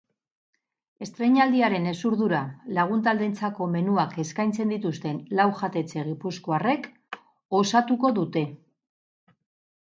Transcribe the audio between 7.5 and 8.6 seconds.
osatuko dute.